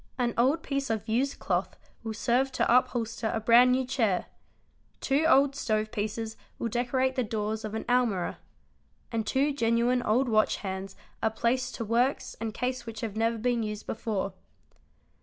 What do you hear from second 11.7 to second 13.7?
to works and case which have never been